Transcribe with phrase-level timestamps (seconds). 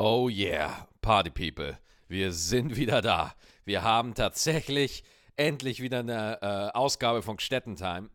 [0.00, 3.34] Oh yeah, Party People, wir sind wieder da.
[3.64, 5.02] Wir haben tatsächlich
[5.34, 8.08] endlich wieder eine äh, Ausgabe von Stettentime.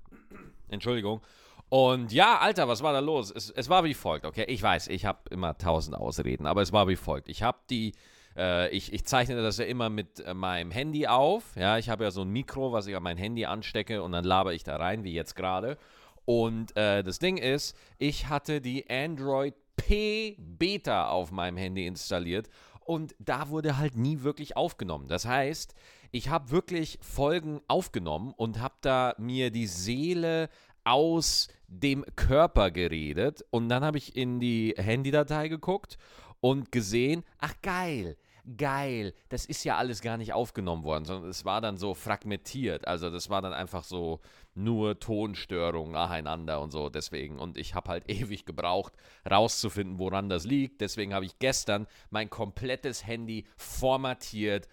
[0.70, 1.20] Entschuldigung.
[1.68, 3.32] Und ja, Alter, was war da los?
[3.36, 4.46] Es, es war wie folgt, okay?
[4.48, 7.28] Ich weiß, ich habe immer tausend Ausreden, aber es war wie folgt.
[7.28, 7.92] Ich habe die,
[8.38, 11.44] äh, ich, ich zeichne das ja immer mit äh, meinem Handy auf.
[11.58, 14.24] Ja, ich habe ja so ein Mikro, was ich an mein Handy anstecke und dann
[14.24, 15.78] laber ich da rein, wie jetzt gerade.
[16.24, 22.50] Und äh, das Ding ist, ich hatte die Android P Beta auf meinem Handy installiert
[22.82, 25.08] und da wurde halt nie wirklich aufgenommen.
[25.08, 25.74] Das heißt,
[26.12, 30.50] ich habe wirklich Folgen aufgenommen und habe da mir die Seele
[30.84, 35.98] aus dem Körper geredet und dann habe ich in die Handydatei geguckt
[36.40, 38.18] und gesehen, ach geil,
[38.58, 42.88] geil, das ist ja alles gar nicht aufgenommen worden, sondern es war dann so fragmentiert.
[42.88, 44.20] Also das war dann einfach so
[44.56, 47.40] nur Tonstörungen nacheinander und so deswegen.
[47.40, 48.94] Und ich habe halt ewig gebraucht,
[49.30, 50.82] rauszufinden, woran das liegt.
[50.82, 54.68] Deswegen habe ich gestern mein komplettes Handy formatiert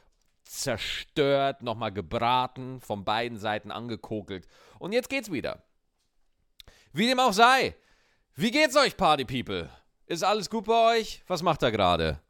[0.51, 4.49] zerstört, nochmal gebraten, von beiden Seiten angekokelt.
[4.80, 5.63] Und jetzt geht's wieder.
[6.93, 7.77] Wie dem auch sei.
[8.35, 9.71] Wie geht's euch, Party People?
[10.07, 11.23] Ist alles gut bei euch?
[11.29, 12.21] Was macht er gerade?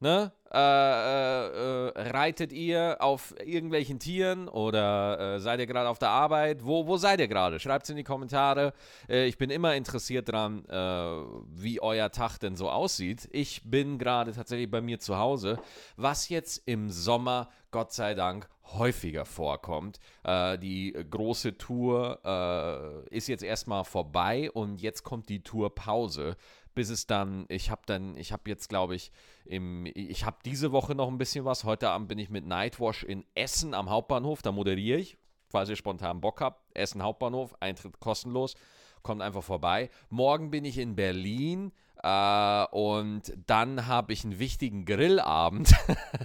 [0.00, 0.30] Ne?
[0.54, 6.10] Äh, äh, äh, reitet ihr auf irgendwelchen Tieren oder äh, seid ihr gerade auf der
[6.10, 6.64] Arbeit?
[6.64, 7.58] Wo, wo seid ihr gerade?
[7.58, 8.72] Schreibt es in die Kommentare.
[9.08, 11.24] Äh, ich bin immer interessiert daran, äh,
[11.56, 13.28] wie euer Tag denn so aussieht.
[13.32, 15.58] Ich bin gerade tatsächlich bei mir zu Hause,
[15.96, 19.98] was jetzt im Sommer, Gott sei Dank, häufiger vorkommt.
[20.24, 26.36] die große Tour ist jetzt erstmal vorbei und jetzt kommt die Tourpause
[26.74, 29.10] bis es dann, ich habe dann, ich habe jetzt glaube ich,
[29.44, 31.64] im, ich habe diese Woche noch ein bisschen was.
[31.64, 35.76] Heute Abend bin ich mit Nightwash in Essen am Hauptbahnhof, da moderiere ich, falls ihr
[35.76, 36.62] spontan Bock habt.
[36.74, 38.54] Essen Hauptbahnhof, Eintritt kostenlos,
[39.02, 39.90] kommt einfach vorbei.
[40.08, 41.72] Morgen bin ich in Berlin.
[42.06, 45.74] Uh, und dann habe ich einen wichtigen Grillabend.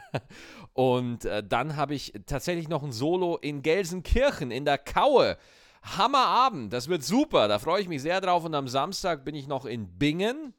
[0.73, 5.38] und uh, dann habe ich tatsächlich noch ein Solo in Gelsenkirchen in der Kaue.
[5.84, 8.44] Hammerabend, das wird super, da freue ich mich sehr drauf.
[8.44, 10.53] Und am Samstag bin ich noch in Bingen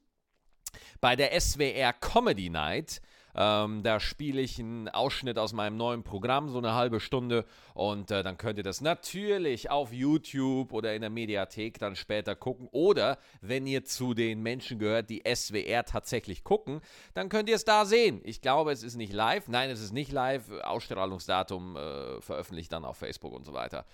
[1.00, 3.00] bei der SWR Comedy Night.
[3.34, 7.44] Ähm, da spiele ich einen Ausschnitt aus meinem neuen Programm, so eine halbe Stunde.
[7.75, 12.34] Und äh, dann könnt ihr das natürlich auf YouTube oder in der Mediathek dann später
[12.34, 12.69] gucken.
[12.72, 16.81] Oder wenn ihr zu den Menschen gehört, die SWR tatsächlich gucken,
[17.14, 18.20] dann könnt ihr es da sehen.
[18.25, 19.48] Ich glaube, es ist nicht live.
[19.48, 20.50] Nein, es ist nicht live.
[20.62, 23.87] Ausstrahlungsdatum äh, veröffentlicht dann auf Facebook und so weiter.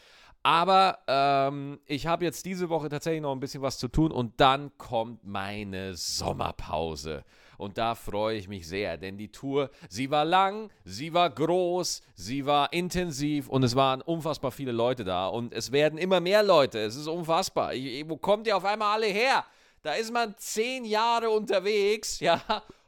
[0.46, 4.40] Aber ähm, ich habe jetzt diese Woche tatsächlich noch ein bisschen was zu tun und
[4.40, 7.24] dann kommt meine Sommerpause.
[7.58, 12.00] Und da freue ich mich sehr, denn die Tour, sie war lang, sie war groß,
[12.14, 15.26] sie war intensiv und es waren unfassbar viele Leute da.
[15.26, 17.74] Und es werden immer mehr Leute, es ist unfassbar.
[17.74, 19.44] Ich, wo kommt ihr auf einmal alle her?
[19.82, 22.40] Da ist man zehn Jahre unterwegs, ja,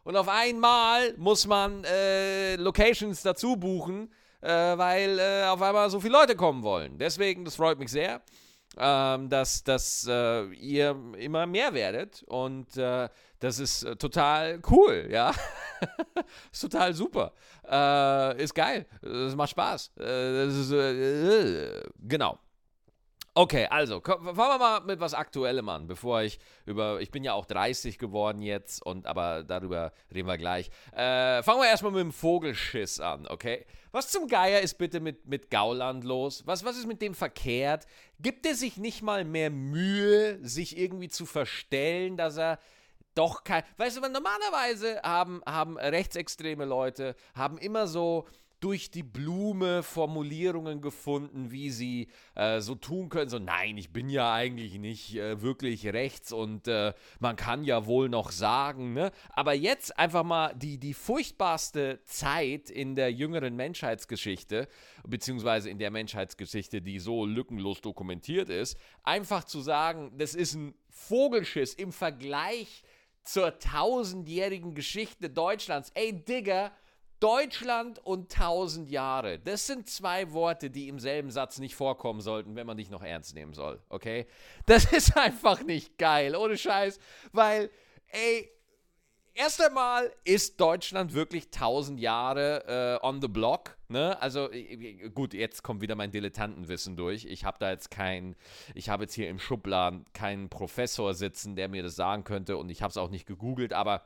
[0.04, 6.00] und auf einmal muss man äh, Locations dazu buchen äh, weil äh, auf einmal so
[6.00, 6.98] viele Leute kommen wollen.
[6.98, 8.22] Deswegen, das freut mich sehr,
[8.76, 13.08] ähm, dass, dass äh, ihr immer mehr werdet und äh,
[13.40, 15.32] das ist äh, total cool, ja.
[16.52, 17.32] ist total super.
[17.68, 18.86] Äh, ist geil.
[19.02, 19.92] Es macht Spaß.
[19.96, 20.74] Ist,
[22.00, 22.38] genau.
[23.38, 27.00] Okay, also fangen wir mal mit was Aktuellem an, bevor ich über.
[27.00, 30.70] Ich bin ja auch 30 geworden jetzt, und aber darüber reden wir gleich.
[30.90, 33.64] Äh, fangen wir erstmal mit dem Vogelschiss an, okay?
[33.92, 36.48] Was zum Geier ist bitte mit, mit Gauland los?
[36.48, 37.86] Was, was ist mit dem verkehrt?
[38.18, 42.58] Gibt er sich nicht mal mehr Mühe, sich irgendwie zu verstellen, dass er
[43.14, 43.62] doch kein.
[43.76, 48.26] Weißt du, normalerweise haben, haben rechtsextreme Leute haben immer so
[48.60, 53.30] durch die Blume Formulierungen gefunden, wie sie äh, so tun können.
[53.30, 57.86] So, nein, ich bin ja eigentlich nicht äh, wirklich rechts und äh, man kann ja
[57.86, 59.12] wohl noch sagen, ne?
[59.30, 64.68] Aber jetzt einfach mal die, die furchtbarste Zeit in der jüngeren Menschheitsgeschichte,
[65.06, 70.74] beziehungsweise in der Menschheitsgeschichte, die so lückenlos dokumentiert ist, einfach zu sagen, das ist ein
[70.90, 72.82] Vogelschiss im Vergleich
[73.22, 75.90] zur tausendjährigen Geschichte Deutschlands.
[75.94, 76.72] Ey, Digga,
[77.20, 79.38] Deutschland und 1000 Jahre.
[79.38, 83.02] Das sind zwei Worte, die im selben Satz nicht vorkommen sollten, wenn man dich noch
[83.02, 83.80] ernst nehmen soll.
[83.88, 84.26] Okay?
[84.66, 86.98] Das ist einfach nicht geil, ohne Scheiß.
[87.32, 87.70] Weil,
[88.08, 88.50] ey,
[89.38, 93.76] erst einmal ist Deutschland wirklich 1000 Jahre äh, on the block.
[93.88, 94.20] Ne?
[94.20, 94.50] Also
[95.14, 97.24] gut, jetzt kommt wieder mein Dilettantenwissen durch.
[97.24, 98.36] Ich habe da jetzt kein,
[98.74, 102.68] ich habe jetzt hier im Schubladen keinen Professor sitzen, der mir das sagen könnte und
[102.68, 104.04] ich habe es auch nicht gegoogelt, aber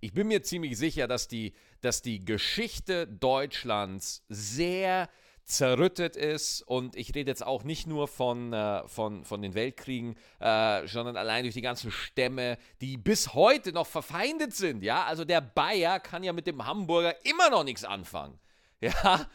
[0.00, 5.08] ich bin mir ziemlich sicher, dass die, dass die Geschichte Deutschlands sehr
[5.46, 6.62] zerrüttet ist.
[6.62, 11.16] Und ich rede jetzt auch nicht nur von, äh, von, von den Weltkriegen, äh, sondern
[11.16, 14.82] allein durch die ganzen Stämme, die bis heute noch verfeindet sind.
[14.82, 18.38] Ja, also der Bayer kann ja mit dem Hamburger immer noch nichts anfangen.
[18.78, 19.26] Ja,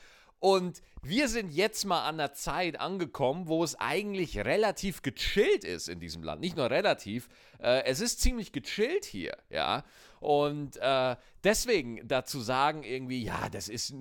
[0.42, 5.88] und wir sind jetzt mal an der Zeit angekommen, wo es eigentlich relativ gechillt ist
[5.88, 6.42] in diesem Land.
[6.42, 7.30] Nicht nur relativ,
[7.60, 9.84] äh, es ist ziemlich gechillt hier, ja.
[10.20, 13.94] Und äh, deswegen dazu sagen irgendwie, ja, das ist,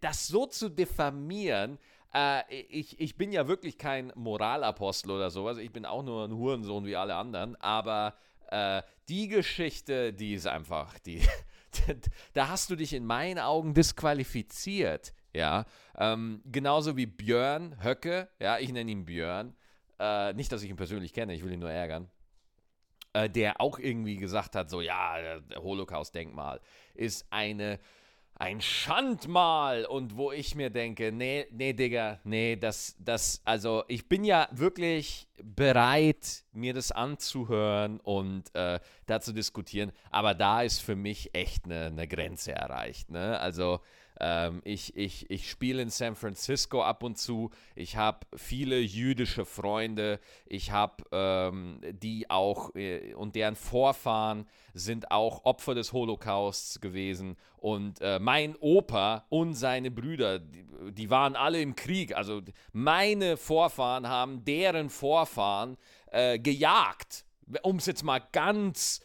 [0.00, 1.78] das so zu diffamieren,
[2.14, 5.58] äh, ich, ich bin ja wirklich kein Moralapostel oder sowas.
[5.58, 7.56] Ich bin auch nur ein Hurensohn wie alle anderen.
[7.56, 8.14] Aber
[8.50, 11.22] äh, die Geschichte, die ist einfach, die,
[12.34, 15.12] da hast du dich in meinen Augen disqualifiziert.
[15.34, 15.64] Ja,
[15.96, 19.54] ähm, genauso wie Björn Höcke, ja, ich nenne ihn Björn.
[19.98, 22.10] Äh, nicht, dass ich ihn persönlich kenne, ich will ihn nur ärgern
[23.12, 25.16] äh, der auch irgendwie gesagt hat, so ja,
[25.56, 26.60] Holocaust-Denkmal
[26.94, 27.78] ist eine
[28.34, 34.08] ein Schandmal und wo ich mir denke, nee, nee, Digga, nee, das, das, also ich
[34.08, 40.80] bin ja wirklich bereit, mir das anzuhören und äh, da zu diskutieren, aber da ist
[40.80, 43.38] für mich echt eine, eine Grenze erreicht, ne?
[43.38, 43.80] Also
[44.22, 47.50] ähm, ich ich, ich spiele in San Francisco ab und zu.
[47.74, 50.20] Ich habe viele jüdische Freunde.
[50.46, 57.36] Ich habe ähm, die auch äh, und deren Vorfahren sind auch Opfer des Holocausts gewesen.
[57.56, 62.16] Und äh, mein Opa und seine Brüder, die, die waren alle im Krieg.
[62.16, 62.42] Also
[62.72, 65.76] meine Vorfahren haben deren Vorfahren
[66.12, 67.24] äh, gejagt.
[67.62, 69.00] Um es jetzt mal ganz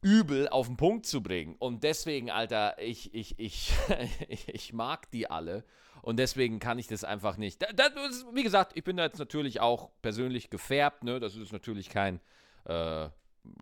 [0.00, 1.56] übel auf den Punkt zu bringen.
[1.58, 3.72] Und deswegen, Alter, ich, ich, ich,
[4.28, 5.64] ich mag die alle.
[6.02, 7.62] Und deswegen kann ich das einfach nicht.
[7.62, 11.04] Das, das, wie gesagt, ich bin da jetzt natürlich auch persönlich gefärbt.
[11.04, 11.20] Ne?
[11.20, 12.20] Das ist natürlich kein,
[12.64, 13.08] äh,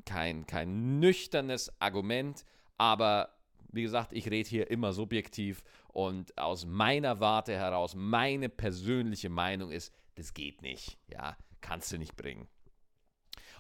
[0.05, 2.45] kein, kein nüchternes Argument.
[2.79, 3.31] Aber
[3.73, 5.63] wie gesagt, ich rede hier immer subjektiv.
[5.89, 10.99] Und aus meiner Warte heraus, meine persönliche Meinung ist, das geht nicht.
[11.09, 12.49] Ja, kannst du nicht bringen.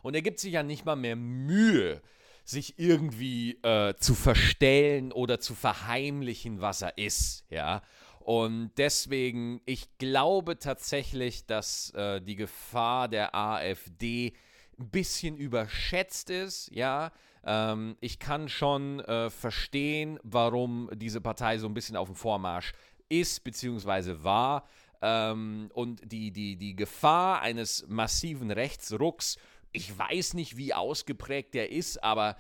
[0.02, 2.02] Und er gibt sich ja nicht mal mehr Mühe,
[2.47, 7.83] sich irgendwie äh, zu verstellen oder zu verheimlichen, was er ist, ja.
[8.21, 14.33] Und deswegen, ich glaube tatsächlich, dass äh, die Gefahr der AfD
[14.79, 17.13] ein bisschen überschätzt ist, ja.
[17.45, 22.73] Ähm, ich kann schon äh, verstehen, warum diese Partei so ein bisschen auf dem Vormarsch
[23.09, 24.69] ist, beziehungsweise war.
[25.03, 29.37] Ähm, und die, die, die Gefahr eines massiven Rechtsrucks
[29.76, 32.37] ich weiß nicht, wie ausgeprägt der ist, aber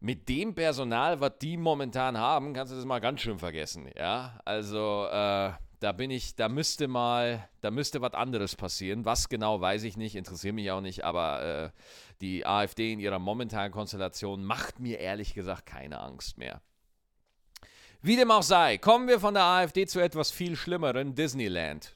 [0.00, 3.88] mit dem Personal, was die momentan haben, kannst du das mal ganz schön vergessen.
[3.96, 9.06] Ja, also äh, da bin ich, da müsste mal, da müsste was anderes passieren.
[9.06, 11.70] Was genau, weiß ich nicht, interessiert mich auch nicht, aber äh,
[12.20, 16.60] die AfD in ihrer momentanen Konstellation macht mir ehrlich gesagt keine Angst mehr.
[18.02, 21.94] Wie dem auch sei, kommen wir von der AfD zu etwas viel Schlimmeren, Disneyland.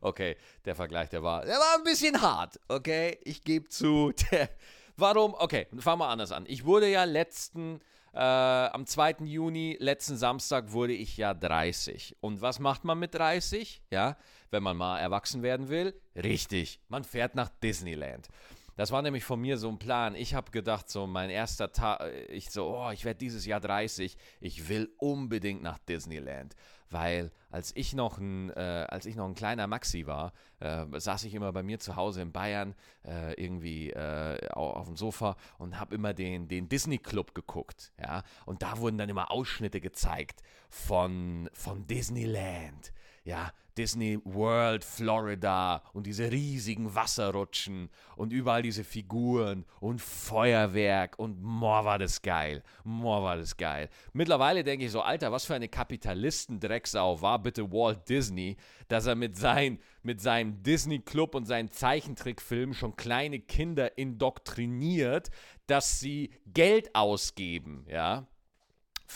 [0.00, 3.18] Okay, der Vergleich, der war, der war ein bisschen hart, okay?
[3.24, 4.12] Ich gebe zu.
[4.30, 4.48] Der,
[4.96, 5.34] warum?
[5.34, 6.44] Okay, fangen wir anders an.
[6.46, 7.80] Ich wurde ja letzten,
[8.12, 9.16] äh, am 2.
[9.24, 12.16] Juni, letzten Samstag, wurde ich ja 30.
[12.20, 13.82] Und was macht man mit 30?
[13.90, 14.16] Ja,
[14.50, 15.94] wenn man mal erwachsen werden will?
[16.14, 18.28] Richtig, man fährt nach Disneyland.
[18.76, 20.14] Das war nämlich von mir so ein Plan.
[20.14, 24.18] Ich habe gedacht, so mein erster Tag, ich so, oh, ich werde dieses Jahr 30.
[24.40, 26.54] Ich will unbedingt nach Disneyland
[26.90, 31.24] weil als ich noch ein, äh, als ich noch ein kleiner Maxi war, äh, saß
[31.24, 32.74] ich immer bei mir zu Hause in Bayern
[33.04, 38.22] äh, irgendwie äh, auf dem Sofa und habe immer den, den Disney Club geguckt, ja,
[38.44, 42.92] und da wurden dann immer Ausschnitte gezeigt von, von Disneyland,
[43.26, 51.42] ja, Disney World Florida und diese riesigen Wasserrutschen und überall diese Figuren und Feuerwerk und
[51.42, 52.62] moa war das geil.
[52.84, 53.90] Moa war das geil.
[54.12, 58.56] Mittlerweile denke ich so, Alter, was für eine Kapitalistendrecksau war bitte Walt Disney,
[58.86, 65.30] dass er mit, sein, mit seinem Disney Club und seinen Zeichentrickfilmen schon kleine Kinder indoktriniert,
[65.66, 68.28] dass sie Geld ausgeben, ja,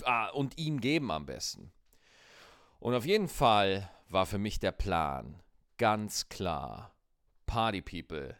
[0.02, 1.70] ah, und ihm geben am besten.
[2.80, 5.40] Und auf jeden Fall war für mich der Plan
[5.78, 6.94] ganz klar.
[7.46, 8.36] Party People,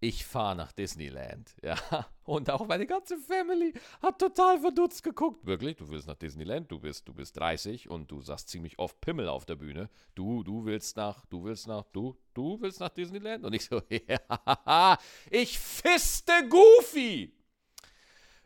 [0.00, 1.54] ich fahre nach Disneyland.
[1.62, 5.44] Ja, und auch meine ganze Family hat total verdutzt geguckt.
[5.44, 9.00] Wirklich, du willst nach Disneyland, du bist, du bist 30 und du sagst ziemlich oft
[9.00, 9.90] Pimmel auf der Bühne.
[10.14, 13.44] Du, du willst nach, du willst nach, du, du willst nach Disneyland?
[13.44, 14.98] Und ich so, ja,
[15.28, 17.34] ich fiste Goofy.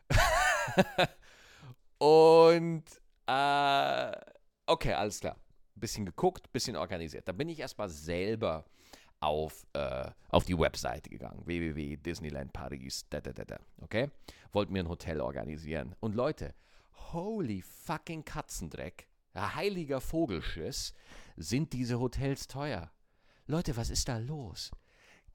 [1.99, 2.83] und,
[3.27, 4.11] äh,
[4.65, 5.37] okay, alles klar
[5.75, 7.27] bisschen geguckt, bisschen organisiert.
[7.27, 8.65] Da bin ich erstmal selber
[9.19, 14.09] auf, äh, auf die Webseite gegangen, www.disneyland Paris, da, da, da, da, okay?
[14.51, 15.95] Wollten mir ein Hotel organisieren.
[15.99, 16.53] Und Leute,
[17.13, 20.93] holy fucking Katzendreck, heiliger Vogelschiss,
[21.35, 22.91] sind diese Hotels teuer.
[23.47, 24.71] Leute, was ist da los?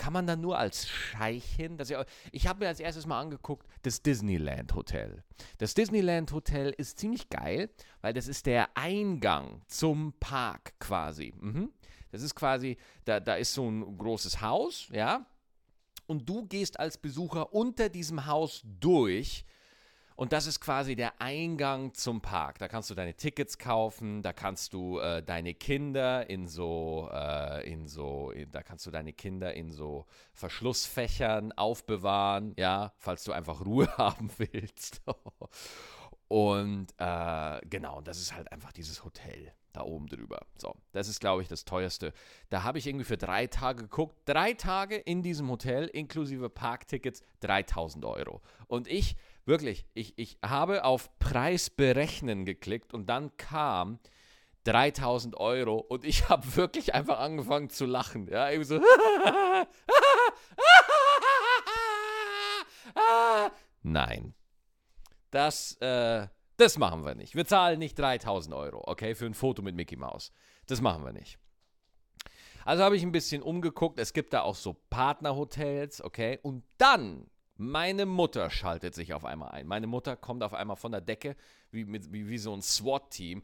[0.01, 1.77] Kann man dann nur als Scheich hin?
[1.87, 5.23] Ja, ich habe mir als erstes mal angeguckt, das Disneyland Hotel.
[5.59, 7.69] Das Disneyland Hotel ist ziemlich geil,
[8.01, 11.35] weil das ist der Eingang zum Park quasi.
[11.39, 11.71] Mhm.
[12.13, 15.27] Das ist quasi, da, da ist so ein großes Haus, ja.
[16.07, 19.45] Und du gehst als Besucher unter diesem Haus durch
[20.21, 22.59] und das ist quasi der Eingang zum Park.
[22.59, 27.67] Da kannst du deine Tickets kaufen, da kannst du äh, deine Kinder in so, äh,
[27.67, 33.33] in so, in, da kannst du deine Kinder in so Verschlussfächern aufbewahren, ja, falls du
[33.33, 35.01] einfach Ruhe haben willst.
[36.29, 40.47] Und äh, genau, das ist halt einfach dieses Hotel da oben drüber.
[40.57, 42.13] So, das ist, glaube ich, das teuerste.
[42.49, 44.17] Da habe ich irgendwie für drei Tage geguckt.
[44.25, 48.41] Drei Tage in diesem Hotel, inklusive Parktickets, 3000 Euro.
[48.67, 49.17] Und ich
[49.51, 53.99] Wirklich, ich, ich habe auf Preis berechnen geklickt und dann kam
[54.63, 58.29] 3000 Euro und ich habe wirklich einfach angefangen zu lachen.
[58.29, 58.81] Ja, irgendwie so.
[63.83, 64.35] Nein.
[65.33, 66.29] Das, äh,
[66.61, 67.35] das machen wir nicht.
[67.35, 70.33] Wir zahlen nicht 3000 Euro, okay, für ein Foto mit Mickey Mouse.
[70.67, 71.39] Das machen wir nicht.
[72.65, 73.99] Also habe ich ein bisschen umgeguckt.
[73.99, 76.39] Es gibt da auch so Partnerhotels, okay.
[76.43, 77.27] Und dann
[77.57, 79.67] meine Mutter schaltet sich auf einmal ein.
[79.67, 81.37] Meine Mutter kommt auf einmal von der Decke,
[81.71, 83.43] wie, wie, wie so ein SWAT-Team,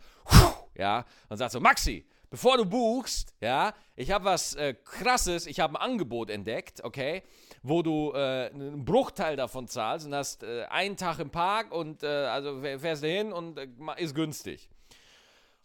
[0.75, 5.61] ja, und sagt so, Maxi, bevor du buchst, ja, ich habe was äh, krasses, ich
[5.61, 7.23] habe ein Angebot entdeckt, okay,
[7.63, 12.03] wo du äh, einen Bruchteil davon zahlst und hast äh, einen Tag im Park und
[12.03, 14.69] äh, also fährst du hin und äh, ist günstig.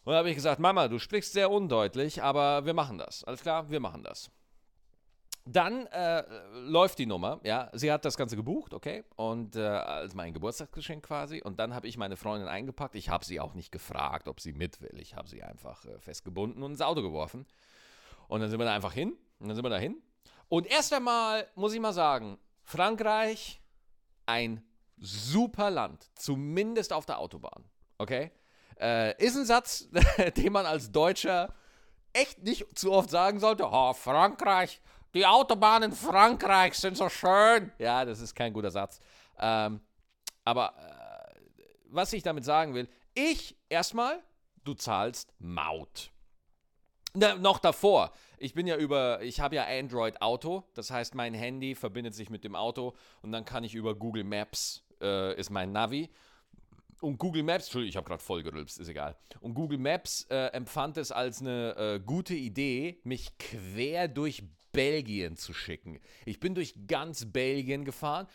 [0.03, 3.23] Und da habe ich gesagt, Mama, du sprichst sehr undeutlich, aber wir machen das.
[3.23, 4.31] Alles klar, wir machen das.
[5.51, 7.69] Dann äh, läuft die Nummer, ja.
[7.73, 11.41] Sie hat das Ganze gebucht, okay, und äh, als mein Geburtstagsgeschenk quasi.
[11.41, 12.95] Und dann habe ich meine Freundin eingepackt.
[12.95, 14.99] Ich habe sie auch nicht gefragt, ob sie mit will.
[14.99, 17.45] Ich habe sie einfach äh, festgebunden und ins Auto geworfen.
[18.27, 19.17] Und dann sind wir da einfach hin.
[19.39, 20.01] Und dann sind wir da hin.
[20.47, 23.61] Und erst einmal muss ich mal sagen, Frankreich,
[24.25, 24.63] ein
[24.97, 27.65] super Land, zumindest auf der Autobahn,
[27.97, 28.31] okay?
[28.79, 29.89] Äh, ist ein Satz,
[30.37, 31.53] den man als Deutscher
[32.13, 33.67] echt nicht zu oft sagen sollte.
[33.69, 34.81] Oh, Frankreich,
[35.13, 37.71] die Autobahnen in Frankreich sind so schön.
[37.77, 38.99] Ja, das ist kein guter Satz.
[39.39, 39.81] Ähm,
[40.43, 41.39] aber äh,
[41.85, 44.21] was ich damit sagen will, ich erstmal,
[44.63, 46.11] du zahlst Maut.
[47.13, 48.13] Na, noch davor.
[48.37, 52.29] Ich bin ja über, ich habe ja Android Auto, das heißt, mein Handy verbindet sich
[52.29, 56.09] mit dem Auto und dann kann ich über Google Maps, äh, ist mein Navi.
[57.01, 59.17] Und Google Maps, Entschuldigung, ich habe gerade voll gerülpst, ist egal.
[59.39, 65.35] Und Google Maps äh, empfand es als eine äh, gute Idee, mich quer durch Belgien
[65.35, 65.99] zu schicken.
[66.25, 68.27] Ich bin durch ganz Belgien gefahren,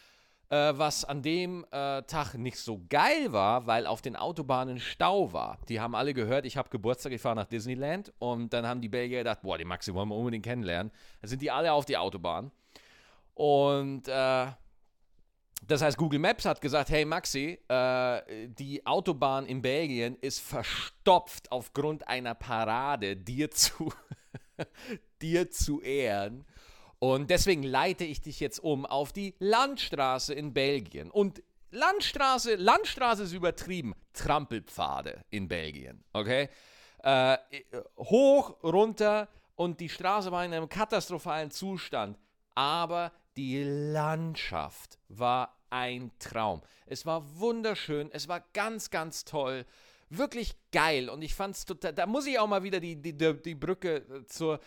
[0.48, 5.32] äh, was an dem äh, Tag nicht so geil war, weil auf den Autobahnen Stau
[5.32, 5.60] war.
[5.68, 8.88] Die haben alle gehört, ich habe Geburtstag, ich fahre nach Disneyland und dann haben die
[8.88, 10.90] Belgier gedacht, boah, die Maxi wollen wir unbedingt kennenlernen.
[11.20, 12.50] Dann sind die alle auf die Autobahn.
[13.34, 14.46] Und äh,
[15.62, 21.50] das heißt, Google Maps hat gesagt, hey Maxi, äh, die Autobahn in Belgien ist verstopft
[21.50, 23.92] aufgrund einer Parade dir zu
[25.22, 26.44] dir zu ehren.
[26.98, 31.10] Und deswegen leite ich dich jetzt um auf die Landstraße in Belgien.
[31.10, 33.94] Und Landstraße, Landstraße ist übertrieben.
[34.12, 36.04] Trampelpfade in Belgien.
[36.12, 36.48] Okay?
[37.02, 37.36] Äh,
[37.98, 42.18] hoch, runter und die Straße war in einem katastrophalen Zustand.
[42.54, 46.62] Aber die Landschaft war ein Traum.
[46.86, 49.66] Es war wunderschön, es war ganz, ganz toll
[50.10, 51.08] wirklich geil.
[51.08, 53.96] Und ich fand es total, da muss ich auch mal wieder die, die, die Brücke
[53.96, 54.60] äh, zur,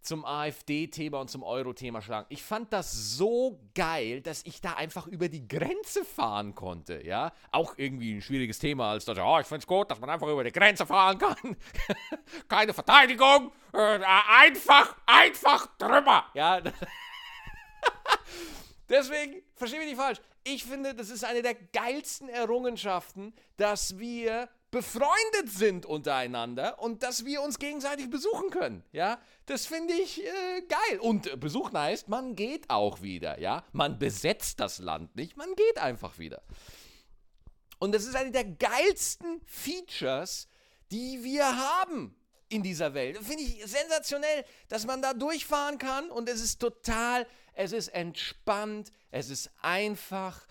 [0.00, 2.26] zum AfD-Thema und zum Euro-Thema schlagen.
[2.30, 7.32] Ich fand das so geil, dass ich da einfach über die Grenze fahren konnte, ja.
[7.52, 9.26] Auch irgendwie ein schwieriges Thema als Deutscher.
[9.26, 11.56] Oh, ich finde es gut, dass man einfach über die Grenze fahren kann.
[12.48, 13.52] Keine Verteidigung.
[13.72, 16.62] Äh, einfach, einfach drüber, ja.
[18.90, 20.20] Deswegen, verstehe mich nicht falsch.
[20.44, 27.24] Ich finde, das ist eine der geilsten Errungenschaften, dass wir befreundet sind untereinander und dass
[27.24, 28.84] wir uns gegenseitig besuchen können.
[28.92, 30.98] Ja, das finde ich äh, geil.
[31.00, 33.40] Und äh, besuchen heißt, man geht auch wieder.
[33.40, 36.42] Ja, man besetzt das Land nicht, man geht einfach wieder.
[37.78, 40.48] Und das ist eine der geilsten Features,
[40.90, 42.14] die wir haben
[42.48, 43.16] in dieser Welt.
[43.18, 47.26] Finde ich sensationell, dass man da durchfahren kann und es ist total,
[47.60, 50.46] es ist entspannt, es ist einfach,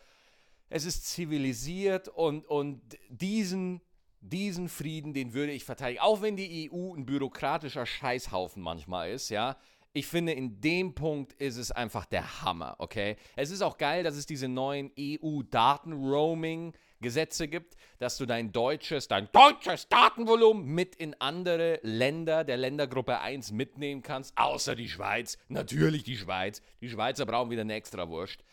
[0.69, 3.81] es ist zivilisiert und, und diesen
[4.21, 6.01] diesen Frieden, den würde ich verteidigen.
[6.01, 9.55] Auch wenn die EU ein bürokratischer Scheißhaufen manchmal ist, ja.
[9.93, 13.15] Ich finde, in dem Punkt ist es einfach der Hammer, okay?
[13.35, 19.31] Es ist auch geil, dass es diese neuen EU-Daten-Roaming-Gesetze gibt, dass du dein deutsches, dein
[19.31, 25.39] deutsches Datenvolumen mit in andere Länder der Ländergruppe 1 mitnehmen kannst, außer die Schweiz.
[25.47, 26.61] Natürlich die Schweiz.
[26.81, 28.43] Die Schweizer brauchen wieder eine extra Wurst.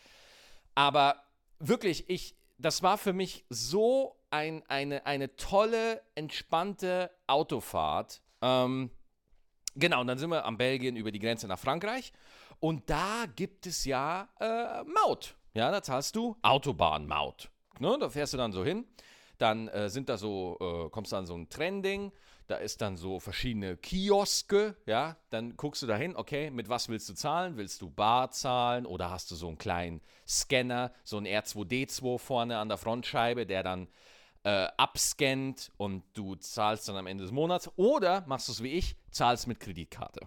[0.75, 1.23] Aber
[1.59, 8.23] wirklich, ich, das war für mich so ein, eine, eine tolle, entspannte Autofahrt.
[8.41, 8.91] Ähm,
[9.77, 12.13] Genau, und dann sind wir am Belgien über die Grenze nach Frankreich.
[12.61, 15.37] Und da gibt es ja äh, Maut.
[15.53, 17.51] Ja, da zahlst du Autobahnmaut.
[17.79, 18.87] Ne, da fährst du dann so hin.
[19.39, 22.11] Dann äh, sind da so, äh, kommst du an so ein Trending.
[22.47, 24.77] Da ist dann so verschiedene Kioske.
[24.87, 27.57] Ja, dann guckst du da hin, okay, mit was willst du zahlen?
[27.57, 32.59] Willst du Bar zahlen oder hast du so einen kleinen Scanner, so ein R2D2 vorne
[32.59, 33.89] an der Frontscheibe, der dann
[34.47, 37.69] äh, abscannt und du zahlst dann am Ende des Monats.
[37.75, 40.21] Oder machst du es wie ich, zahlst mit Kreditkarte.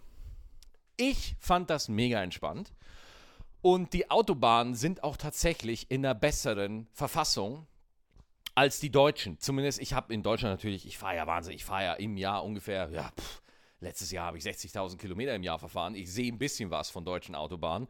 [0.98, 2.74] Ich fand das mega entspannt.
[3.62, 7.66] Und die Autobahnen sind auch tatsächlich in einer besseren Verfassung
[8.56, 9.40] als die Deutschen.
[9.40, 12.44] Zumindest, ich habe in Deutschland natürlich, ich fahre ja wahnsinnig, ich fahre ja im Jahr
[12.44, 13.42] ungefähr, ja, pff,
[13.80, 15.96] letztes Jahr habe ich 60.000 Kilometer im Jahr verfahren.
[15.96, 17.88] Ich sehe ein bisschen was von deutschen Autobahnen.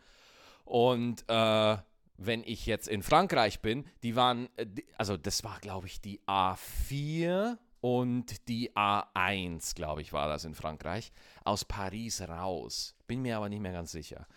[0.63, 1.77] Und äh,
[2.19, 4.65] wenn ich jetzt in Frankreich bin, die waren, äh,
[4.97, 10.53] also das war, glaube ich, die A4 und die A1, glaube ich, war das in
[10.53, 11.11] Frankreich,
[11.45, 12.95] aus Paris raus.
[13.07, 14.27] Bin mir aber nicht mehr ganz sicher.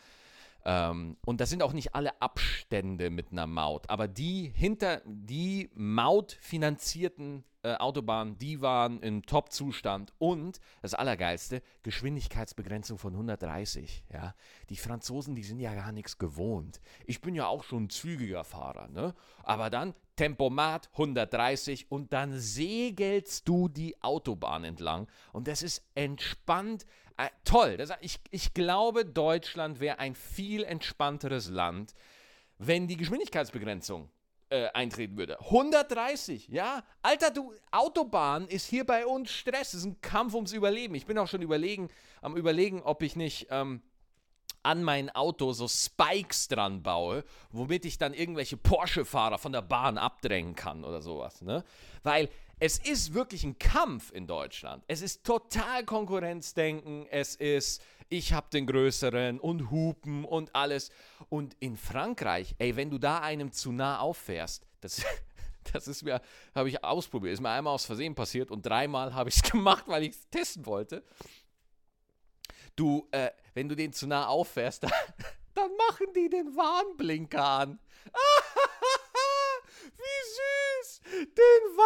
[0.64, 5.70] Ähm, und das sind auch nicht alle Abstände mit einer Maut, aber die hinter die
[5.74, 14.04] Maut finanzierten äh, Autobahnen, die waren im Top-Zustand und das Allergeilste, Geschwindigkeitsbegrenzung von 130.
[14.12, 14.34] Ja?
[14.68, 16.80] Die Franzosen, die sind ja gar nichts gewohnt.
[17.06, 19.14] Ich bin ja auch schon ein zügiger Fahrer, ne?
[19.44, 26.84] aber dann Tempomat 130 und dann segelst du die Autobahn entlang und das ist entspannt
[27.26, 27.76] äh, toll.
[27.76, 31.94] Das, ich, ich glaube, Deutschland wäre ein viel entspannteres Land,
[32.58, 34.10] wenn die Geschwindigkeitsbegrenzung
[34.48, 35.40] äh, eintreten würde.
[35.40, 36.82] 130, ja?
[37.00, 39.68] Alter, du, Autobahn ist hier bei uns Stress.
[39.68, 40.94] Es ist ein Kampf ums Überleben.
[40.94, 41.88] Ich bin auch schon überlegen,
[42.20, 43.82] am überlegen, ob ich nicht ähm,
[44.62, 49.98] an mein Auto so Spikes dran baue, womit ich dann irgendwelche Porsche-Fahrer von der Bahn
[49.98, 51.64] abdrängen kann oder sowas, ne?
[52.02, 52.28] Weil
[52.62, 54.84] es ist wirklich ein Kampf in Deutschland.
[54.86, 57.06] Es ist total Konkurrenzdenken.
[57.10, 60.92] Es ist, ich habe den größeren und Hupen und alles.
[61.28, 65.02] Und in Frankreich, ey, wenn du da einem zu nah auffährst, das,
[65.72, 66.22] das ist mir,
[66.54, 67.34] habe ich ausprobiert.
[67.34, 70.28] Ist mir einmal aus Versehen passiert und dreimal habe ich es gemacht, weil ich es
[70.30, 71.02] testen wollte.
[72.76, 74.92] Du, äh, wenn du den zu nah auffährst, dann,
[75.54, 77.80] dann machen die den Warnblinker an.
[79.96, 81.00] Wie süß!
[81.12, 81.76] Den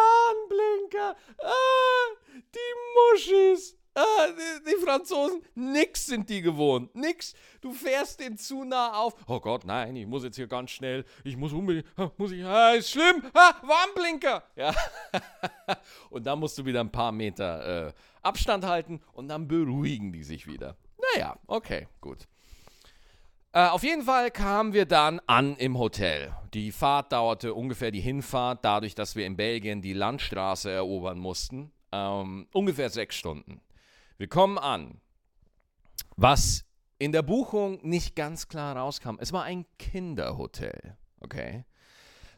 [1.06, 1.16] Warnblinker!
[1.42, 3.76] Ah, die Muschis!
[3.94, 6.94] Ah, die, die, Franzosen, nix sind die gewohnt.
[6.94, 7.32] Nix.
[7.62, 9.14] Du fährst den zu nah auf.
[9.26, 11.06] Oh Gott, nein, ich muss jetzt hier ganz schnell.
[11.24, 11.86] Ich muss unbedingt.
[12.18, 12.44] Muss ich.
[12.44, 13.22] Ah, ist schlimm.
[13.32, 14.42] Ah, Warnblinker.
[14.54, 14.74] Ja.
[16.10, 17.92] und dann musst du wieder ein paar Meter äh,
[18.22, 20.76] Abstand halten und dann beruhigen die sich wieder.
[21.14, 22.28] Naja, okay, gut.
[23.56, 26.30] Äh, auf jeden Fall kamen wir dann an im Hotel.
[26.52, 31.72] Die Fahrt dauerte ungefähr die Hinfahrt, dadurch, dass wir in Belgien die Landstraße erobern mussten,
[31.90, 33.62] ähm, ungefähr sechs Stunden.
[34.18, 35.00] Wir kommen an.
[36.16, 36.66] Was
[36.98, 40.98] in der Buchung nicht ganz klar rauskam, es war ein Kinderhotel.
[41.20, 41.64] Okay.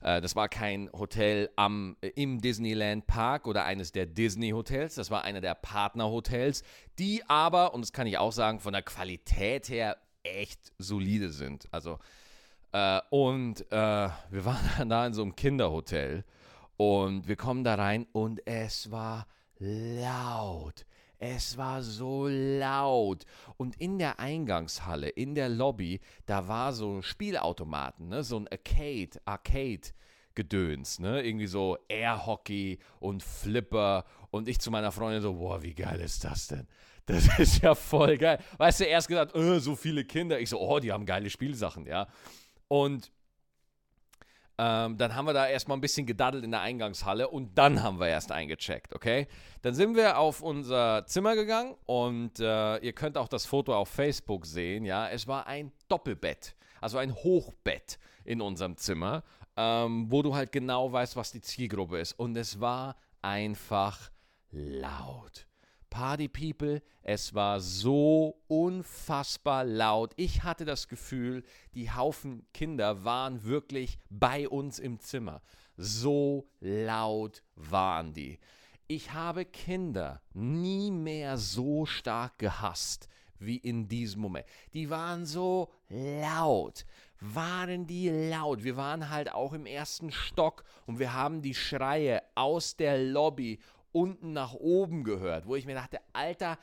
[0.01, 4.95] Äh, das war kein Hotel am, im Disneyland Park oder eines der Disney Hotels.
[4.95, 6.63] Das war einer der Partnerhotels,
[7.01, 9.97] die aber, und das kann ich auch sagen, von der Qualität her
[10.37, 11.69] echt solide sind.
[11.71, 11.99] Also,
[12.73, 16.25] äh, und äh, wir waren da in so einem Kinderhotel
[16.77, 19.27] und wir kommen da rein und es war
[19.59, 20.85] laut.
[21.19, 23.25] Es war so laut.
[23.57, 28.23] Und in der Eingangshalle, in der Lobby, da war so ein Spielautomaten, ne?
[28.23, 29.91] so ein Arcade, Arcade.
[30.35, 31.21] Gedöns, ne?
[31.23, 34.05] Irgendwie so Airhockey und Flipper.
[34.31, 36.69] Und ich zu meiner Freundin so, boah, wie geil ist das denn?
[37.09, 38.39] Das ist ja voll geil.
[38.59, 40.39] Weißt du, erst gesagt, oh, so viele Kinder.
[40.39, 42.07] Ich so, oh, die haben geile Spielsachen, ja.
[42.69, 43.11] Und
[44.59, 48.01] ähm, dann haben wir da erstmal ein bisschen gedaddelt in der Eingangshalle und dann haben
[48.01, 49.29] wir erst eingecheckt, okay?
[49.63, 53.89] Dann sind wir auf unser Zimmer gegangen und äh, ihr könnt auch das Foto auf
[53.89, 55.09] Facebook sehen, ja.
[55.09, 59.23] Es war ein Doppelbett, also ein Hochbett in unserem Zimmer,
[59.57, 62.13] ähm, wo du halt genau weißt, was die Zielgruppe ist.
[62.13, 64.11] Und es war einfach
[64.51, 65.48] laut.
[65.91, 70.13] Party People, es war so unfassbar laut.
[70.17, 71.43] Ich hatte das Gefühl,
[71.75, 75.43] die Haufen Kinder waren wirklich bei uns im Zimmer.
[75.77, 78.39] So laut waren die.
[78.87, 84.47] Ich habe Kinder nie mehr so stark gehasst wie in diesem Moment.
[84.75, 86.85] Die waren so laut,
[87.21, 88.65] waren die laut.
[88.65, 93.59] Wir waren halt auch im ersten Stock und wir haben die Schreie aus der Lobby
[93.93, 96.59] unten nach oben gehört, wo ich mir dachte, Alter,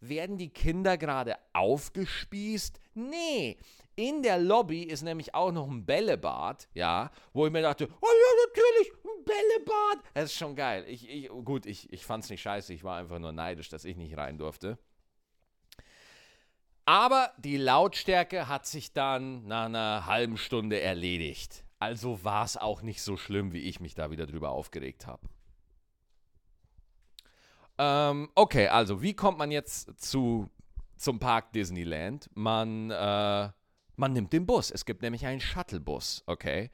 [0.00, 2.80] werden die Kinder gerade aufgespießt?
[2.94, 3.58] Nee,
[3.96, 8.06] in der Lobby ist nämlich auch noch ein Bällebad, ja, wo ich mir dachte, oh
[8.06, 10.04] ja, natürlich, ein Bällebad.
[10.14, 10.84] Das ist schon geil.
[10.86, 13.84] Ich, ich, gut, ich, ich fand es nicht scheiße, ich war einfach nur neidisch, dass
[13.84, 14.78] ich nicht rein durfte.
[16.84, 21.64] Aber die Lautstärke hat sich dann nach einer halben Stunde erledigt.
[21.80, 25.28] Also war es auch nicht so schlimm, wie ich mich da wieder drüber aufgeregt habe.
[27.78, 30.50] Ähm, okay, also wie kommt man jetzt zu,
[30.96, 32.30] zum Park Disneyland?
[32.34, 33.50] Man, äh,
[33.96, 34.70] man nimmt den Bus.
[34.70, 36.70] Es gibt nämlich einen Shuttlebus, okay?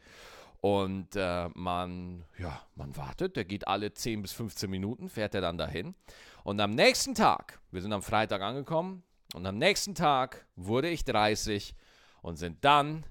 [0.60, 5.40] Und äh, man, ja, man wartet, der geht alle 10 bis 15 Minuten, fährt er
[5.40, 5.96] dann dahin.
[6.44, 9.02] Und am nächsten Tag, wir sind am Freitag angekommen,
[9.34, 11.74] und am nächsten Tag wurde ich 30
[12.20, 13.04] und sind dann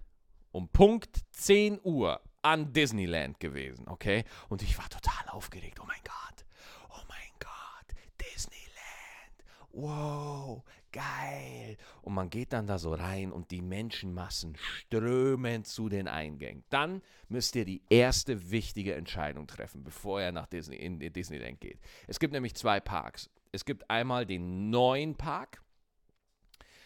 [0.51, 4.23] um Punkt 10 Uhr an Disneyland gewesen, okay?
[4.49, 5.79] Und ich war total aufgeregt.
[5.81, 6.45] Oh mein Gott,
[6.89, 11.77] oh mein Gott, Disneyland, wow, geil.
[12.01, 16.63] Und man geht dann da so rein und die Menschenmassen strömen zu den Eingängen.
[16.69, 21.79] Dann müsst ihr die erste wichtige Entscheidung treffen, bevor ihr nach Disney, in Disneyland geht.
[22.07, 23.29] Es gibt nämlich zwei Parks.
[23.51, 25.61] Es gibt einmal den neuen Park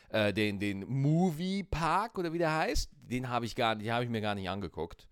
[0.10, 4.21] äh, den, den Movie Park oder wie der heißt, den habe ich, hab ich mir
[4.21, 5.08] gar nicht angeguckt.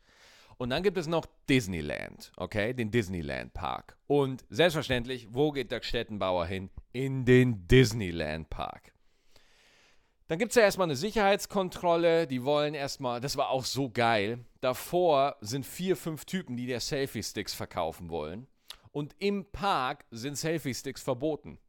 [0.64, 3.98] Und dann gibt es noch Disneyland, okay, den Disneyland Park.
[4.08, 6.70] Und selbstverständlich, wo geht der Städtenbauer hin?
[6.94, 8.94] In den Disneyland Park.
[10.30, 12.28] Dann gibt es ja erstmal eine Sicherheitskontrolle.
[12.28, 14.46] Die wollen erstmal, das war auch so geil.
[14.62, 18.48] Davor sind vier, fünf Typen, die dir Selfie-Sticks verkaufen wollen.
[18.94, 21.60] Und im Park sind Selfie-Sticks verboten.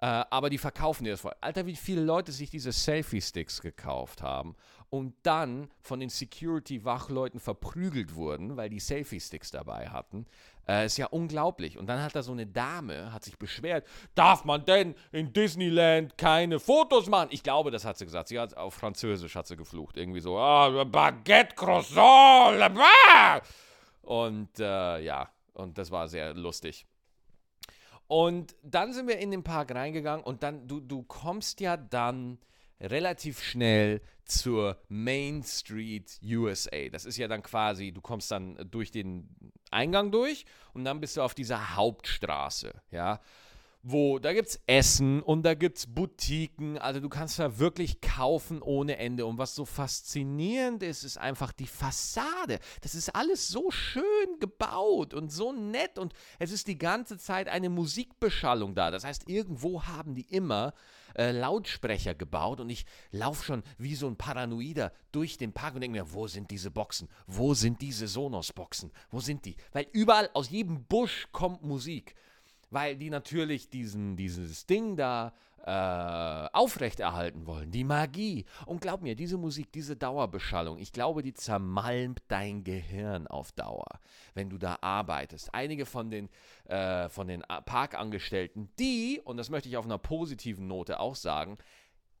[0.00, 1.34] Äh, aber die verkaufen dir das voll.
[1.40, 4.54] Alter, wie viele Leute sich diese Selfie-Sticks gekauft haben
[4.90, 10.26] und dann von den Security-Wachleuten verprügelt wurden, weil die Selfie-Sticks dabei hatten.
[10.68, 11.78] Äh, ist ja unglaublich.
[11.78, 16.16] Und dann hat da so eine Dame, hat sich beschwert, darf man denn in Disneyland
[16.16, 17.28] keine Fotos machen?
[17.32, 18.28] Ich glaube, das hat sie gesagt.
[18.28, 19.96] Sie hat auf Französisch hat sie geflucht.
[19.96, 22.56] Irgendwie so, oh, Baguette Croissant,
[24.02, 26.86] Und äh, ja, und das war sehr lustig.
[28.08, 32.38] Und dann sind wir in den Park reingegangen und dann, du, du kommst ja dann
[32.80, 36.88] relativ schnell zur Main Street USA.
[36.90, 41.16] Das ist ja dann quasi, du kommst dann durch den Eingang durch und dann bist
[41.16, 43.20] du auf dieser Hauptstraße, ja
[43.90, 46.76] wo da gibt es Essen und da gibt es Boutiquen.
[46.76, 49.24] Also du kannst da wirklich kaufen ohne Ende.
[49.24, 52.58] Und was so faszinierend ist, ist einfach die Fassade.
[52.82, 54.04] Das ist alles so schön
[54.40, 58.90] gebaut und so nett und es ist die ganze Zeit eine Musikbeschallung da.
[58.90, 60.74] Das heißt, irgendwo haben die immer
[61.14, 65.80] äh, Lautsprecher gebaut und ich laufe schon wie so ein Paranoider durch den Park und
[65.80, 67.08] denke mir, wo sind diese Boxen?
[67.26, 68.92] Wo sind diese Sonos-Boxen?
[69.10, 69.56] Wo sind die?
[69.72, 72.14] Weil überall aus jedem Busch kommt Musik
[72.70, 75.32] weil die natürlich diesen, dieses Ding da
[75.64, 78.46] äh, aufrechterhalten wollen, die Magie.
[78.64, 84.00] Und glaub mir, diese Musik, diese Dauerbeschallung, ich glaube, die zermalmt dein Gehirn auf Dauer,
[84.34, 85.52] wenn du da arbeitest.
[85.52, 86.30] Einige von den,
[86.64, 91.58] äh, von den Parkangestellten, die, und das möchte ich auf einer positiven Note auch sagen,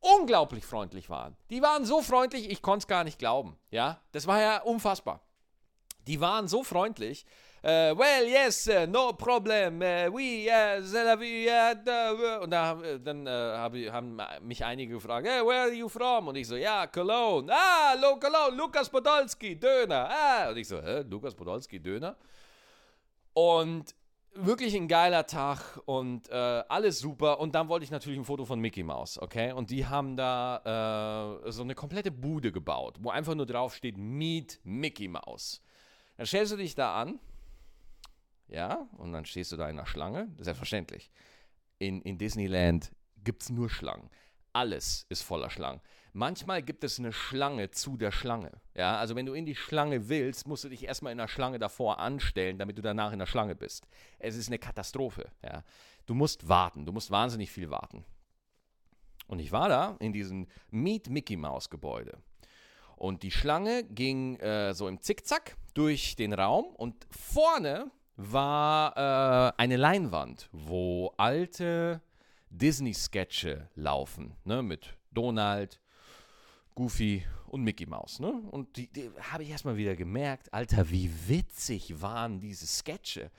[0.00, 1.36] unglaublich freundlich waren.
[1.50, 3.56] Die waren so freundlich, ich konnte es gar nicht glauben.
[3.70, 5.22] Ja, das war ja unfassbar.
[6.06, 7.24] Die waren so freundlich,
[7.68, 9.82] Uh, well, yes, uh, no problem.
[9.82, 10.80] Uh, we, uh,
[12.42, 16.28] und da, dann hab, haben mich einige gefragt, hey, where are you from?
[16.28, 17.52] Und ich so, ja, Cologne.
[17.52, 20.08] Ah, lo, Cologne, Lukas Podolski, Döner.
[20.10, 22.16] Ah, und ich so, hä, Lukas Podolski, Döner?
[23.34, 23.94] Und
[24.32, 26.34] wirklich ein geiler Tag und äh,
[26.70, 27.38] alles super.
[27.38, 29.52] Und dann wollte ich natürlich ein Foto von Mickey Mouse, okay?
[29.52, 33.98] Und die haben da äh, so eine komplette Bude gebaut, wo einfach nur drauf steht,
[33.98, 35.60] Meet Mickey Mouse.
[36.16, 37.20] Dann stellst du dich da an
[38.48, 41.10] ja, und dann stehst du da in der Schlange, selbstverständlich.
[41.78, 42.90] In, in Disneyland
[43.22, 44.10] gibt es nur Schlangen.
[44.52, 45.80] Alles ist voller Schlangen.
[46.12, 48.50] Manchmal gibt es eine Schlange zu der Schlange.
[48.74, 51.58] Ja, also wenn du in die Schlange willst, musst du dich erstmal in der Schlange
[51.58, 53.86] davor anstellen, damit du danach in der Schlange bist.
[54.18, 55.30] Es ist eine Katastrophe.
[55.44, 55.62] Ja.
[56.06, 58.04] Du musst warten, du musst wahnsinnig viel warten.
[59.26, 62.18] Und ich war da in diesem Meet Mickey Mouse Gebäude.
[62.96, 69.52] Und die Schlange ging äh, so im Zickzack durch den Raum und vorne war äh,
[69.62, 72.02] eine Leinwand, wo alte
[72.50, 75.80] Disney-Sketche laufen, ne, mit Donald,
[76.74, 78.18] Goofy und Mickey Mouse.
[78.18, 78.32] Ne?
[78.50, 83.30] Und die, die habe ich erstmal wieder gemerkt, Alter, wie witzig waren diese Sketche,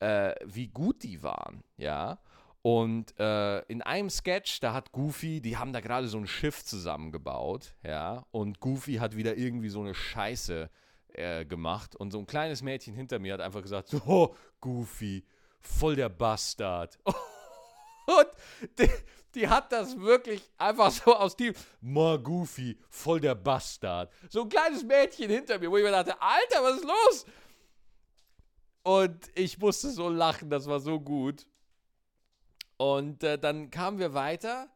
[0.00, 2.18] äh, wie gut die waren, ja.
[2.62, 6.64] Und äh, in einem Sketch, da hat Goofy, die haben da gerade so ein Schiff
[6.64, 10.70] zusammengebaut, ja, und Goofy hat wieder irgendwie so eine Scheiße
[11.14, 15.24] äh, gemacht und so ein kleines Mädchen hinter mir hat einfach gesagt, so, oh, Goofy,
[15.60, 16.98] voll der Bastard.
[17.04, 18.28] und
[18.78, 18.90] die,
[19.34, 24.12] die, hat das wirklich einfach so aus dem, ma Goofy, voll der Bastard.
[24.28, 27.26] So ein kleines Mädchen hinter mir, wo ich mir dachte, Alter, was ist los?
[28.82, 31.46] Und ich musste so lachen, das war so gut.
[32.76, 34.68] Und äh, dann kamen wir weiter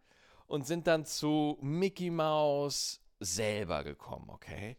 [0.46, 4.77] und sind dann zu Mickey Mouse selber gekommen, okay?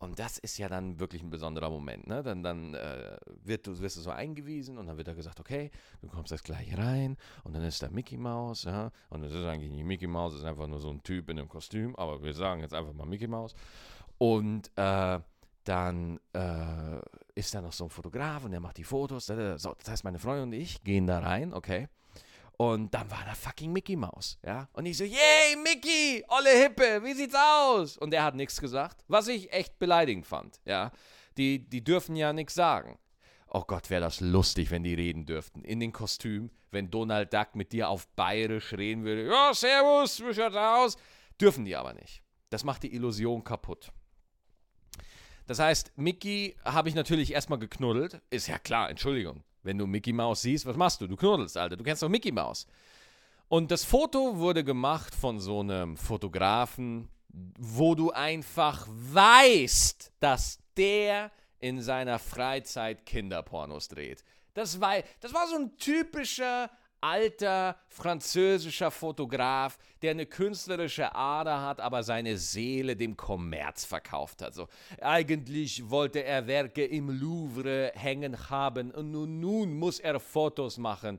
[0.00, 2.06] Und das ist ja dann wirklich ein besonderer Moment.
[2.06, 2.22] Ne?
[2.22, 5.70] Dann, dann äh, wird, du, wirst du so eingewiesen und dann wird da gesagt, okay,
[6.00, 8.64] du kommst jetzt gleich rein und dann ist da Mickey Mouse.
[8.64, 8.92] Ja?
[9.10, 11.38] Und das ist eigentlich nicht Mickey Mouse, das ist einfach nur so ein Typ in
[11.38, 13.54] einem Kostüm, aber wir sagen jetzt einfach mal Mickey Mouse.
[14.16, 15.20] Und äh,
[15.64, 17.00] dann äh,
[17.34, 19.26] ist da noch so ein Fotograf und der macht die Fotos.
[19.26, 21.88] So, das heißt, meine Freundin und ich gehen da rein, okay.
[22.60, 24.68] Und dann war da fucking Mickey Mouse, ja.
[24.74, 27.96] Und ich so, yay, Mickey, olle Hippe, wie sieht's aus?
[27.96, 30.92] Und er hat nichts gesagt, was ich echt beleidigend fand, ja.
[31.38, 32.98] Die, die dürfen ja nichts sagen.
[33.48, 35.64] Oh Gott, wäre das lustig, wenn die reden dürften.
[35.64, 39.26] In den Kostüm, wenn Donald Duck mit dir auf Bayerisch reden würde.
[39.26, 40.98] Ja, servus, wie schaut's aus?
[41.40, 42.22] Dürfen die aber nicht.
[42.50, 43.90] Das macht die Illusion kaputt.
[45.46, 48.20] Das heißt, Mickey habe ich natürlich erstmal geknuddelt.
[48.28, 49.44] Ist ja klar, Entschuldigung.
[49.62, 51.06] Wenn du Mickey Mouse siehst, was machst du?
[51.06, 51.76] Du knuddelst, Alter.
[51.76, 52.66] Du kennst doch Mickey Mouse.
[53.48, 57.08] Und das Foto wurde gemacht von so einem Fotografen,
[57.58, 64.24] wo du einfach weißt, dass der in seiner Freizeit Kinderpornos dreht.
[64.54, 71.80] Das war, das war so ein typischer alter französischer Fotograf, der eine künstlerische Ader hat,
[71.80, 74.54] aber seine Seele dem Kommerz verkauft hat.
[74.54, 74.68] So,
[75.00, 81.18] eigentlich wollte er Werke im Louvre hängen haben und nun, nun muss er Fotos machen.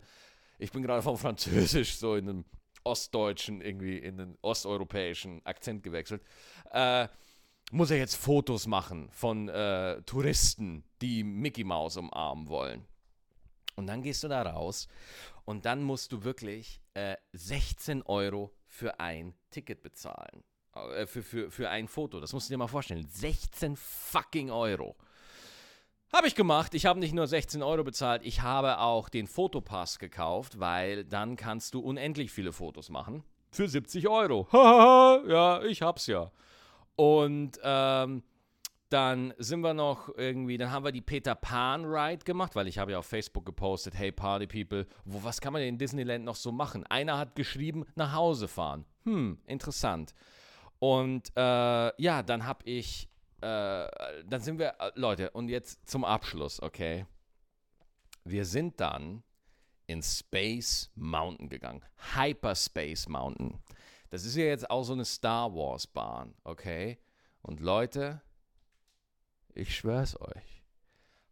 [0.59, 2.45] Ich bin gerade vom Französisch so in den
[2.83, 6.23] ostdeutschen, irgendwie in den osteuropäischen Akzent gewechselt.
[6.71, 7.07] Äh,
[7.71, 12.85] muss er jetzt Fotos machen von äh, Touristen, die Mickey Mouse umarmen wollen.
[13.75, 14.87] Und dann gehst du da raus
[15.45, 20.43] und dann musst du wirklich äh, 16 Euro für ein Ticket bezahlen.
[20.75, 22.19] Äh, für, für, für ein Foto.
[22.19, 23.07] Das musst du dir mal vorstellen.
[23.07, 24.95] 16 fucking Euro.
[26.13, 26.73] Habe ich gemacht.
[26.73, 31.37] Ich habe nicht nur 16 Euro bezahlt, ich habe auch den Fotopass gekauft, weil dann
[31.37, 33.23] kannst du unendlich viele Fotos machen.
[33.51, 34.47] Für 70 Euro.
[34.53, 36.31] ja, ich hab's ja.
[36.95, 38.23] Und ähm,
[38.91, 42.77] dann sind wir noch irgendwie, dann haben wir die Peter Pan Ride gemacht, weil ich
[42.77, 46.25] habe ja auf Facebook gepostet, hey Party People, wo, was kann man denn in Disneyland
[46.25, 46.85] noch so machen?
[46.87, 48.85] Einer hat geschrieben, nach Hause fahren.
[49.05, 50.13] Hm, interessant.
[50.79, 53.09] Und äh, ja, dann habe ich,
[53.41, 53.87] äh,
[54.25, 57.05] dann sind wir, äh, Leute, und jetzt zum Abschluss, okay?
[58.25, 59.23] Wir sind dann
[59.87, 61.85] in Space Mountain gegangen.
[62.15, 63.59] Hyperspace Mountain.
[64.09, 66.99] Das ist ja jetzt auch so eine Star Wars Bahn, okay?
[67.41, 68.21] Und Leute,
[69.55, 70.63] ich schwör's euch.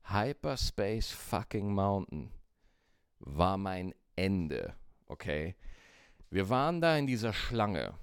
[0.03, 2.31] Hyperspace fucking Mountain
[3.19, 4.73] war mein Ende,
[5.05, 5.55] okay?
[6.29, 7.93] Wir waren da in dieser Schlange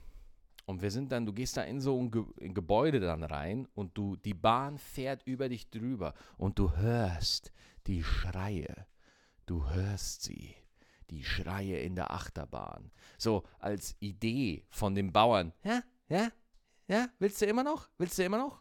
[0.66, 3.68] und wir sind dann, du gehst da in so ein, Ge ein Gebäude dann rein
[3.74, 7.52] und du, die Bahn fährt über dich drüber und du hörst
[7.86, 8.86] die Schreie.
[9.46, 10.56] Du hörst sie,
[11.10, 12.90] die Schreie in der Achterbahn.
[13.16, 15.52] So als Idee von den Bauern.
[15.62, 16.28] Ja, ja,
[16.88, 17.88] ja, willst du immer noch?
[17.96, 18.60] Willst du immer noch?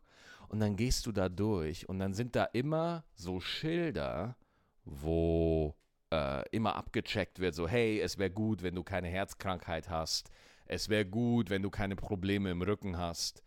[0.55, 4.37] Und dann gehst du da durch und dann sind da immer so Schilder,
[4.85, 5.75] wo
[6.13, 10.31] äh, immer abgecheckt wird, so hey, es wäre gut, wenn du keine Herzkrankheit hast,
[10.65, 13.43] es wäre gut, wenn du keine Probleme im Rücken hast.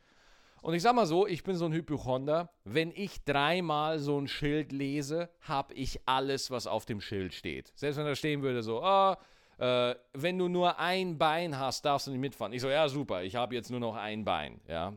[0.61, 2.51] Und ich sag mal so, ich bin so ein Hypochonder.
[2.65, 7.73] Wenn ich dreimal so ein Schild lese, habe ich alles, was auf dem Schild steht.
[7.75, 9.17] Selbst wenn da stehen würde, so, ah,
[9.57, 12.53] äh, wenn du nur ein Bein hast, darfst du nicht mitfahren.
[12.53, 14.93] Ich so, ja, super, ich habe jetzt nur noch ein Bein, ja.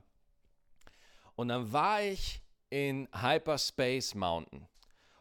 [1.42, 4.68] Und dann war ich in Hyperspace Mountain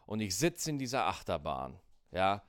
[0.05, 1.79] und ich sitze in dieser Achterbahn,
[2.11, 2.43] ja.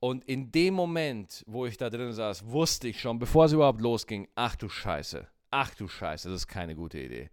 [0.00, 3.80] Und in dem Moment, wo ich da drin saß, wusste ich schon, bevor es überhaupt
[3.80, 7.30] losging, ach du Scheiße, ach du Scheiße, das ist keine gute Idee.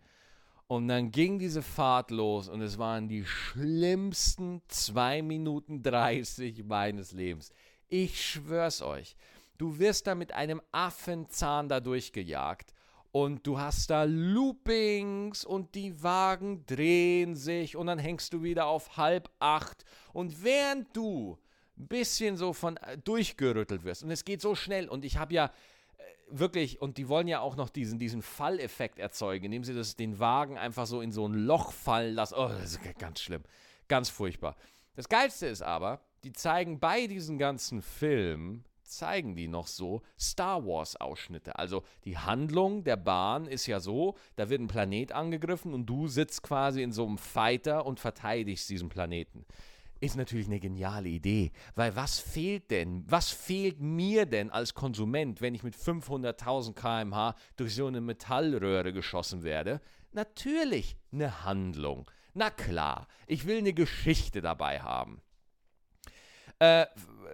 [0.68, 7.14] Und dann ging diese Fahrt los und es waren die schlimmsten 2 Minuten 30 meines
[7.14, 7.52] Lebens.
[7.88, 9.16] Ich schwör's euch.
[9.58, 12.76] Du wirst da mit einem Affenzahn da durchgejagt
[13.24, 18.68] und du hast da Loopings und die Wagen drehen sich und dann hängst du wieder
[18.68, 21.40] auf halb acht und während du
[21.78, 25.34] ein bisschen so von äh, durchgerüttelt wirst und es geht so schnell und ich habe
[25.34, 29.74] ja äh, wirklich und die wollen ja auch noch diesen, diesen Falleffekt erzeugen, indem sie
[29.74, 32.36] das, den Wagen einfach so in so ein Loch fallen lassen.
[32.38, 33.44] Oh, das ist ganz schlimm,
[33.88, 34.56] ganz furchtbar.
[34.96, 40.66] Das Geilste ist aber, die zeigen bei diesen ganzen Filmen zeigen die noch so Star
[40.66, 41.58] Wars-Ausschnitte.
[41.58, 46.08] Also die Handlung der Bahn ist ja so, da wird ein Planet angegriffen und du
[46.08, 49.46] sitzt quasi in so einem Fighter und verteidigst diesen Planeten.
[50.00, 55.42] Ist natürlich eine geniale Idee, weil was fehlt denn, was fehlt mir denn als Konsument,
[55.42, 59.82] wenn ich mit 500.000 km/h durch so eine Metallröhre geschossen werde?
[60.12, 62.10] Natürlich eine Handlung.
[62.36, 65.22] Na klar, ich will eine Geschichte dabei haben.
[66.60, 66.86] Äh,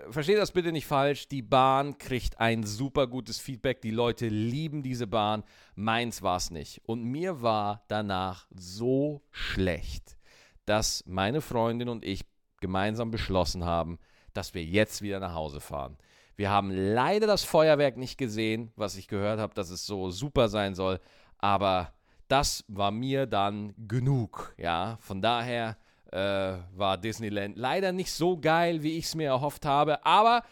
[0.10, 1.28] versteht das bitte nicht falsch.
[1.28, 3.82] Die Bahn kriegt ein super gutes Feedback.
[3.82, 5.44] Die Leute lieben diese Bahn.
[5.76, 6.82] Meins war es nicht.
[6.86, 10.18] Und mir war danach so schlecht,
[10.66, 12.22] dass meine Freundin und ich
[12.62, 14.00] gemeinsam beschlossen haben,
[14.34, 15.98] dass wir jetzt wieder nach Hause fahren.
[16.36, 20.50] Wir haben leider das Feuerwerk nicht gesehen, was ich gehört habe, dass es so super
[20.50, 21.00] sein soll.
[21.38, 21.94] Aber
[22.28, 24.56] das war mir dann genug.
[24.58, 25.78] Ja, von daher
[26.14, 30.06] äh, war Disneyland leider nicht so geil, wie ich es mir erhofft habe.
[30.06, 30.44] Aber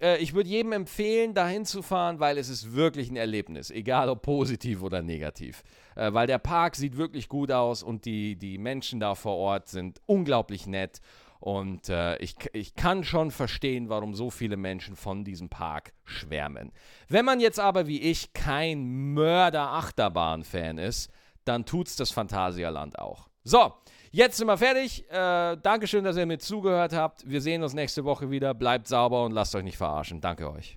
[0.00, 4.08] äh, ich würde jedem empfehlen, dahin zu fahren, weil es ist wirklich ein Erlebnis, egal
[4.08, 5.64] ob positiv oder negativ.
[5.96, 9.68] Äh, weil der Park sieht wirklich gut aus und die, die Menschen da vor Ort
[9.68, 11.00] sind unglaublich nett.
[11.40, 16.70] Und äh, ich, ich kann schon verstehen, warum so viele Menschen von diesem Park schwärmen.
[17.08, 21.10] Wenn man jetzt aber wie ich kein Mörder-Achterbahn-Fan ist,
[21.44, 23.28] dann tut's das Phantasialand auch.
[23.42, 23.72] So,
[24.14, 25.10] Jetzt sind wir fertig.
[25.10, 27.28] Äh, Dankeschön, dass ihr mir zugehört habt.
[27.28, 28.52] Wir sehen uns nächste Woche wieder.
[28.52, 30.20] Bleibt sauber und lasst euch nicht verarschen.
[30.20, 30.76] Danke euch.